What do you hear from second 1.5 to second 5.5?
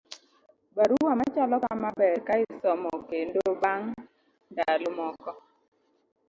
kama ber ka isomo kendo bang' ndalo moko